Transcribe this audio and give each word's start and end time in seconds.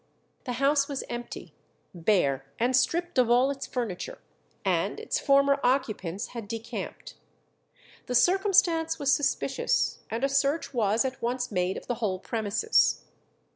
The 0.45 0.53
house 0.53 0.87
was 0.87 1.03
empty, 1.09 1.53
bare 1.93 2.43
and 2.57 2.75
stripped 2.75 3.19
of 3.19 3.29
all 3.29 3.51
its 3.51 3.67
furniture, 3.67 4.17
and 4.65 4.99
its 4.99 5.19
former 5.19 5.59
occupants 5.63 6.29
had 6.29 6.47
decamped. 6.47 7.13
The 8.07 8.15
circumstance 8.15 8.97
was 8.97 9.13
suspicious, 9.13 9.99
and 10.09 10.23
a 10.23 10.27
search 10.27 10.73
was 10.73 11.05
at 11.05 11.21
once 11.21 11.51
made 11.51 11.77
of 11.77 11.85
the 11.85 12.01
whole 12.01 12.17
premises. 12.17 13.03